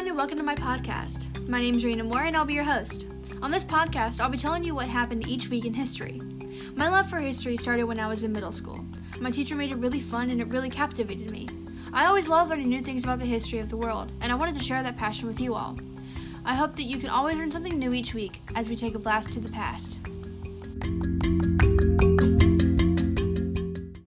And 0.00 0.16
welcome 0.16 0.38
to 0.38 0.42
my 0.42 0.54
podcast. 0.54 1.46
My 1.46 1.60
name 1.60 1.76
is 1.76 1.84
Rena 1.84 2.02
Moore, 2.02 2.22
and 2.22 2.34
I'll 2.34 2.46
be 2.46 2.54
your 2.54 2.64
host. 2.64 3.06
On 3.42 3.50
this 3.50 3.62
podcast, 3.62 4.18
I'll 4.18 4.30
be 4.30 4.38
telling 4.38 4.64
you 4.64 4.74
what 4.74 4.88
happened 4.88 5.28
each 5.28 5.48
week 5.50 5.66
in 5.66 5.74
history. 5.74 6.22
My 6.74 6.88
love 6.88 7.10
for 7.10 7.18
history 7.18 7.56
started 7.58 7.84
when 7.84 8.00
I 8.00 8.08
was 8.08 8.22
in 8.22 8.32
middle 8.32 8.50
school. 8.50 8.82
My 9.20 9.30
teacher 9.30 9.54
made 9.54 9.70
it 9.70 9.76
really 9.76 10.00
fun 10.00 10.30
and 10.30 10.40
it 10.40 10.48
really 10.48 10.70
captivated 10.70 11.30
me. 11.30 11.48
I 11.92 12.06
always 12.06 12.28
love 12.28 12.48
learning 12.48 12.70
new 12.70 12.80
things 12.80 13.04
about 13.04 13.18
the 13.18 13.26
history 13.26 13.58
of 13.58 13.68
the 13.68 13.76
world, 13.76 14.10
and 14.22 14.32
I 14.32 14.36
wanted 14.36 14.54
to 14.54 14.64
share 14.64 14.82
that 14.82 14.96
passion 14.96 15.28
with 15.28 15.38
you 15.38 15.54
all. 15.54 15.78
I 16.46 16.54
hope 16.54 16.76
that 16.76 16.84
you 16.84 16.96
can 16.96 17.10
always 17.10 17.36
learn 17.36 17.50
something 17.50 17.78
new 17.78 17.92
each 17.92 18.14
week 18.14 18.40
as 18.56 18.70
we 18.70 18.76
take 18.76 18.94
a 18.94 18.98
blast 18.98 19.30
to 19.32 19.40
the 19.40 19.50
past. 19.50 20.00